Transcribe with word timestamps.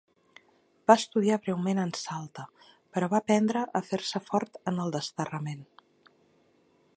Va 0.91 0.93
estudiar 1.01 1.35
breument 1.43 1.81
en 1.83 1.93
Salta 2.03 2.45
però 2.95 3.11
va 3.11 3.19
aprendre 3.25 3.63
a 3.81 3.83
fer-se 3.91 4.23
fort 4.31 4.59
en 4.73 4.81
el 4.87 4.91
desterrament. 4.97 5.63